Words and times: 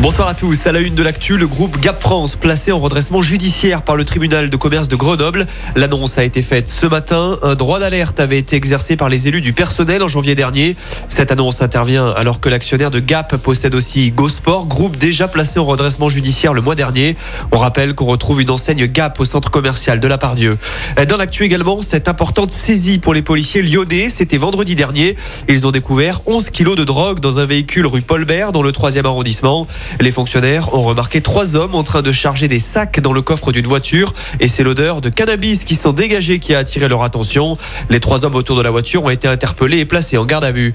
Bonsoir 0.00 0.28
à 0.28 0.34
tous. 0.34 0.66
À 0.66 0.72
la 0.72 0.80
une 0.80 0.94
de 0.94 1.02
l'actu, 1.02 1.38
le 1.38 1.46
groupe 1.46 1.80
Gap 1.80 2.02
France 2.02 2.36
placé 2.36 2.72
en 2.72 2.78
redressement 2.78 3.22
judiciaire 3.22 3.80
par 3.80 3.96
le 3.96 4.04
tribunal 4.04 4.50
de 4.50 4.56
commerce 4.56 4.86
de 4.86 4.96
Grenoble. 4.96 5.46
L'annonce 5.76 6.18
a 6.18 6.24
été 6.24 6.42
faite 6.42 6.68
ce 6.68 6.84
matin. 6.84 7.38
Un 7.42 7.54
droit 7.54 7.80
d'alerte 7.80 8.20
avait 8.20 8.36
été 8.36 8.54
exercé 8.54 8.96
par 8.96 9.08
les 9.08 9.28
élus 9.28 9.40
du 9.40 9.54
personnel 9.54 10.02
en 10.02 10.08
janvier 10.08 10.34
dernier. 10.34 10.76
Cette 11.08 11.32
annonce 11.32 11.62
intervient 11.62 12.10
alors 12.10 12.40
que 12.40 12.50
l'actionnaire 12.50 12.90
de 12.90 12.98
Gap 12.98 13.36
possède 13.36 13.74
aussi 13.74 14.10
GoSport, 14.10 14.66
groupe 14.66 14.98
déjà 14.98 15.26
placé 15.26 15.58
en 15.58 15.64
redressement 15.64 16.10
judiciaire 16.10 16.52
le 16.52 16.60
mois 16.60 16.74
dernier. 16.74 17.16
On 17.52 17.58
rappelle 17.58 17.94
qu'on 17.94 18.06
retrouve 18.06 18.42
une 18.42 18.50
enseigne 18.50 18.86
Gap 18.86 19.18
au 19.20 19.24
centre 19.24 19.50
commercial 19.50 20.00
de 20.00 20.08
la 20.08 20.18
Pardieu. 20.18 20.58
Dans 21.08 21.16
l'actu 21.16 21.44
également, 21.44 21.80
cette 21.80 22.08
importante 22.08 22.52
saisie 22.52 22.98
pour 22.98 23.14
les 23.14 23.22
policiers 23.22 23.62
lyonnais, 23.62 24.10
c'était 24.10 24.36
vendredi 24.36 24.74
dernier. 24.74 25.16
Ils 25.48 25.66
ont 25.66 25.70
découvert 25.70 26.20
11 26.26 26.50
kilos 26.50 26.76
de 26.76 26.84
drogue 26.84 27.20
dans 27.20 27.38
un 27.38 27.46
véhicule 27.46 27.86
rue 27.86 28.02
Paul 28.02 28.26
Bert 28.26 28.52
dans 28.52 28.62
le 28.62 28.72
3e 28.72 29.06
arrondissement. 29.06 29.66
Les 30.00 30.10
fonctionnaires 30.10 30.74
ont 30.74 30.82
remarqué 30.82 31.20
trois 31.20 31.56
hommes 31.56 31.74
en 31.74 31.82
train 31.82 32.02
de 32.02 32.12
charger 32.12 32.48
des 32.48 32.58
sacs 32.58 33.00
dans 33.00 33.12
le 33.12 33.22
coffre 33.22 33.52
d'une 33.52 33.66
voiture 33.66 34.12
et 34.40 34.48
c'est 34.48 34.62
l'odeur 34.62 35.00
de 35.00 35.08
cannabis 35.08 35.64
qui 35.64 35.74
s'en 35.74 35.92
dégagé 35.92 36.38
qui 36.38 36.54
a 36.54 36.58
attiré 36.58 36.88
leur 36.88 37.02
attention. 37.02 37.56
Les 37.90 38.00
trois 38.00 38.24
hommes 38.24 38.34
autour 38.34 38.56
de 38.56 38.62
la 38.62 38.70
voiture 38.70 39.04
ont 39.04 39.10
été 39.10 39.28
interpellés 39.28 39.78
et 39.78 39.84
placés 39.84 40.18
en 40.18 40.24
garde 40.24 40.44
à 40.44 40.52
vue. 40.52 40.72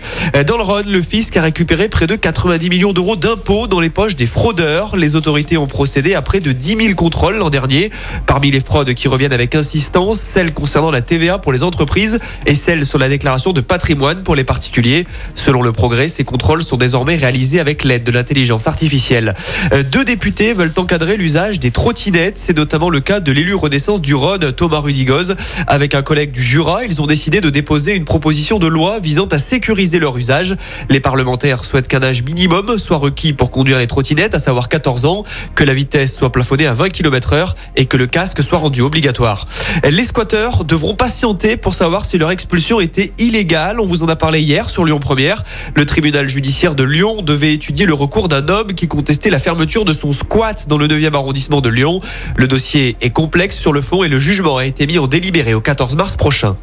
Dans 0.48 0.58
le 0.58 0.64
Rhône, 0.64 0.88
le 0.88 1.02
fisc 1.02 1.36
a 1.38 1.42
récupéré 1.42 1.90
près 1.90 2.08
de 2.08 2.16
90 2.16 2.70
millions 2.70 2.94
d'euros 2.94 3.16
d'impôts 3.16 3.68
dans 3.68 3.80
les 3.80 3.90
poches 3.90 4.16
des 4.16 4.26
fraudeurs. 4.26 4.96
Les 4.96 5.16
autorités 5.16 5.58
ont 5.58 5.68
procédé 5.68 6.14
à 6.14 6.22
près 6.22 6.40
de 6.40 6.52
10 6.52 6.78
000 6.78 6.94
contrôles 6.96 7.38
l'an 7.38 7.50
dernier. 7.50 7.92
Parmi 8.26 8.52
les 8.52 8.60
fraudes 8.60 8.94
qui 8.94 9.08
reviennent 9.08 9.34
avec 9.34 9.56
insistance, 9.56 10.20
celles 10.20 10.54
concernant 10.54 10.92
la 10.92 11.02
TVA 11.02 11.40
pour 11.40 11.52
les 11.52 11.64
entreprises 11.64 12.20
et 12.46 12.56
celles 12.56 12.86
sur 12.86 13.00
la 13.00 13.10
déclaration 13.10 13.54
de 13.54 13.62
patrimoine 13.62 14.24
pour 14.24 14.36
les 14.36 14.44
particuliers. 14.44 15.06
Selon 15.36 15.62
le 15.62 15.72
progrès, 15.72 16.08
ces 16.08 16.24
contrôles 16.24 16.64
sont 16.64 16.78
désormais 16.78 17.16
réalisés 17.16 17.60
avec 17.60 17.84
l'aide 17.84 18.04
de 18.04 18.12
l'intelligence 18.12 18.68
artificielle. 18.68 18.99
Euh, 19.12 19.84
deux 19.84 20.04
députés 20.04 20.54
veulent 20.54 20.74
encadrer 20.78 21.18
l'usage 21.18 21.60
des 21.60 21.72
trottinettes. 21.72 22.38
C'est 22.38 22.56
notamment 22.56 22.90
le 22.90 23.00
cas 23.00 23.20
de 23.20 23.32
l'élu 23.32 23.54
Renaissance 23.54 24.02
du 24.02 24.14
Rhône, 24.14 24.52
Thomas 24.52 24.80
Rudigoz. 24.80 25.36
Avec 25.68 25.96
un 25.96 26.02
collègue 26.02 26.32
du 26.32 26.42
Jura, 26.42 26.86
ils 26.86 27.02
ont 27.02 27.08
décidé 27.08 27.42
de 27.42 27.50
déposer 27.50 27.96
une 27.96 28.06
proposition 28.06 28.60
de 28.60 28.68
loi 28.68 29.00
visant 29.00 29.26
à 29.28 29.40
sécuriser 29.40 30.00
leur 30.00 30.18
usage. 30.18 30.56
Les 30.90 31.00
parlementaires 31.00 31.64
souhaitent 31.64 31.88
qu'un 31.88 32.04
âge 32.04 32.24
minimum 32.24 32.78
soit 32.78 32.98
requis 32.98 33.34
pour 33.34 33.52
conduire 33.52 33.78
les 33.78 33.88
trottinettes, 33.88 34.36
à 34.36 34.40
savoir 34.40 34.70
14 34.70 35.06
ans, 35.06 35.24
que 35.56 35.64
la 35.64 35.74
vitesse 35.74 36.16
soit 36.16 36.32
plafonnée 36.32 36.68
à 36.68 36.74
20 36.74 36.90
km 36.90 37.34
heure 37.34 37.56
et 37.76 37.86
que 37.86 37.98
le 37.98 38.08
casque 38.08 38.44
soit 38.44 38.58
rendu 38.58 38.82
obligatoire. 38.82 39.48
Les 39.90 40.04
squatteurs 40.04 40.66
devront 40.66 40.96
patienter 40.96 41.58
pour 41.58 41.74
savoir 41.74 42.06
si 42.06 42.18
leur 42.18 42.32
expulsion 42.32 42.80
était 42.80 43.14
illégale. 43.18 43.80
On 43.80 43.86
vous 43.86 44.04
en 44.04 44.10
a 44.10 44.16
parlé 44.16 44.42
hier 44.42 44.70
sur 44.70 44.86
Lyon 44.86 45.00
Première. 45.00 45.44
Le 45.76 45.86
tribunal 45.86 46.28
judiciaire 46.28 46.76
de 46.76 46.84
Lyon 46.84 47.22
devait 47.22 47.54
étudier 47.54 47.86
le 47.86 47.94
recours 47.94 48.28
d'un 48.28 48.48
homme 48.50 48.74
qui 48.74 48.89
contester 48.90 49.30
la 49.30 49.40
fermeture 49.40 49.86
de 49.86 49.94
son 49.94 50.12
squat 50.12 50.68
dans 50.68 50.78
le 50.78 50.88
9e 50.88 51.14
arrondissement 51.14 51.62
de 51.62 51.70
Lyon. 51.70 52.02
Le 52.36 52.48
dossier 52.48 52.98
est 53.00 53.12
complexe 53.12 53.58
sur 53.58 53.72
le 53.72 53.80
fond 53.80 54.04
et 54.04 54.10
le 54.10 54.20
jugement 54.20 54.58
a 54.58 54.66
été 54.66 54.86
mis 54.86 55.00
en 55.00 55.08
délibéré 55.08 55.54
au 55.54 55.62
14 55.62 55.96
mars 55.96 56.18
prochain. 56.18 56.58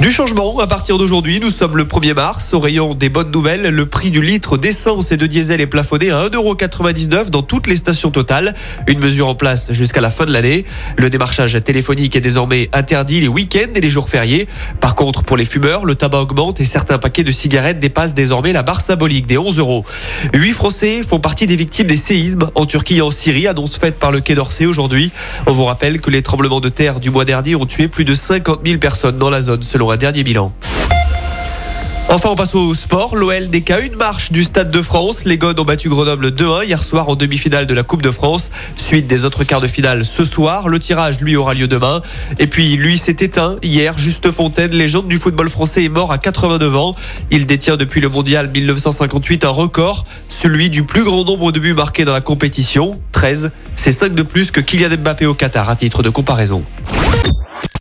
Du 0.00 0.12
changement, 0.12 0.56
à 0.60 0.68
partir 0.68 0.96
d'aujourd'hui, 0.96 1.40
nous 1.40 1.50
sommes 1.50 1.76
le 1.76 1.82
1er 1.82 2.14
mars. 2.14 2.54
Au 2.54 2.60
rayon 2.60 2.94
des 2.94 3.08
bonnes 3.08 3.32
nouvelles, 3.32 3.70
le 3.70 3.86
prix 3.86 4.12
du 4.12 4.22
litre 4.22 4.56
d'essence 4.56 5.10
et 5.10 5.16
de 5.16 5.26
diesel 5.26 5.60
est 5.60 5.66
plafonné 5.66 6.12
à 6.12 6.28
1,99€ 6.28 7.30
dans 7.30 7.42
toutes 7.42 7.66
les 7.66 7.74
stations 7.74 8.12
totales. 8.12 8.54
Une 8.86 9.00
mesure 9.00 9.26
en 9.26 9.34
place 9.34 9.72
jusqu'à 9.72 10.00
la 10.00 10.12
fin 10.12 10.24
de 10.24 10.32
l'année. 10.32 10.64
Le 10.98 11.10
démarchage 11.10 11.58
téléphonique 11.64 12.14
est 12.14 12.20
désormais 12.20 12.70
interdit 12.72 13.20
les 13.20 13.26
week-ends 13.26 13.72
et 13.74 13.80
les 13.80 13.90
jours 13.90 14.08
fériés. 14.08 14.46
Par 14.80 14.94
contre, 14.94 15.24
pour 15.24 15.36
les 15.36 15.44
fumeurs, 15.44 15.84
le 15.84 15.96
tabac 15.96 16.20
augmente 16.20 16.60
et 16.60 16.64
certains 16.64 16.98
paquets 16.98 17.24
de 17.24 17.32
cigarettes 17.32 17.80
dépassent 17.80 18.14
désormais 18.14 18.52
la 18.52 18.62
barre 18.62 18.82
symbolique 18.82 19.26
des 19.26 19.36
11 19.36 19.58
euros. 19.58 19.84
Huit 20.32 20.52
Français 20.52 21.00
font 21.02 21.18
partie 21.18 21.48
des 21.48 21.56
victimes 21.56 21.88
des 21.88 21.96
séismes 21.96 22.50
en 22.54 22.66
Turquie 22.66 22.98
et 22.98 23.02
en 23.02 23.10
Syrie, 23.10 23.48
annonce 23.48 23.78
faite 23.78 23.98
par 23.98 24.12
le 24.12 24.20
Quai 24.20 24.36
d'Orsay 24.36 24.64
aujourd'hui. 24.64 25.10
On 25.48 25.52
vous 25.52 25.64
rappelle 25.64 26.00
que 26.00 26.10
les 26.10 26.22
tremblements 26.22 26.60
de 26.60 26.68
terre 26.68 27.00
du 27.00 27.10
mois 27.10 27.24
dernier 27.24 27.56
ont 27.56 27.66
tué 27.66 27.88
plus 27.88 28.04
de 28.04 28.14
50 28.14 28.60
000 28.64 28.78
personnes 28.78 29.18
dans 29.18 29.30
la 29.30 29.40
zone, 29.40 29.64
selon 29.64 29.87
un 29.92 29.96
dernier 29.96 30.22
bilan. 30.22 30.52
Enfin, 32.10 32.30
on 32.30 32.36
passe 32.36 32.54
au 32.54 32.74
sport. 32.74 33.16
L'OL 33.16 33.50
qu'à 33.50 33.80
une 33.80 33.94
marche 33.96 34.32
du 34.32 34.42
Stade 34.42 34.70
de 34.70 34.80
France. 34.80 35.26
Les 35.26 35.36
Godes 35.36 35.60
ont 35.60 35.64
battu 35.64 35.90
Grenoble 35.90 36.30
2-1 36.30 36.64
hier 36.64 36.82
soir 36.82 37.10
en 37.10 37.16
demi-finale 37.16 37.66
de 37.66 37.74
la 37.74 37.82
Coupe 37.82 38.00
de 38.00 38.10
France. 38.10 38.50
Suite 38.76 39.06
des 39.06 39.26
autres 39.26 39.44
quarts 39.44 39.60
de 39.60 39.68
finale 39.68 40.06
ce 40.06 40.24
soir. 40.24 40.68
Le 40.68 40.78
tirage, 40.78 41.20
lui, 41.20 41.36
aura 41.36 41.52
lieu 41.52 41.68
demain. 41.68 42.00
Et 42.38 42.46
puis, 42.46 42.76
lui 42.76 42.96
s'est 42.96 43.16
éteint 43.20 43.56
hier. 43.62 43.98
Juste 43.98 44.30
Fontaine, 44.30 44.70
légende 44.70 45.06
du 45.06 45.18
football 45.18 45.50
français, 45.50 45.84
est 45.84 45.90
mort 45.90 46.10
à 46.10 46.16
89 46.16 46.76
ans. 46.76 46.96
Il 47.30 47.44
détient 47.44 47.76
depuis 47.76 48.00
le 48.00 48.08
mondial 48.08 48.48
1958 48.48 49.44
un 49.44 49.50
record, 49.50 50.04
celui 50.30 50.70
du 50.70 50.84
plus 50.84 51.04
grand 51.04 51.24
nombre 51.24 51.52
de 51.52 51.60
buts 51.60 51.74
marqués 51.74 52.06
dans 52.06 52.14
la 52.14 52.22
compétition, 52.22 52.98
13. 53.12 53.50
C'est 53.76 53.92
5 53.92 54.14
de 54.14 54.22
plus 54.22 54.50
que 54.50 54.60
Kylian 54.60 54.96
Mbappé 54.96 55.26
au 55.26 55.34
Qatar 55.34 55.68
à 55.68 55.76
titre 55.76 56.02
de 56.02 56.08
comparaison. 56.08 56.64